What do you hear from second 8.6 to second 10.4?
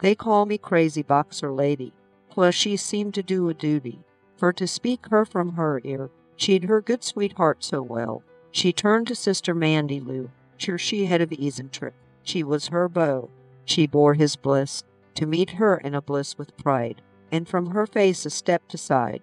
turned to Sister Mandy Lou,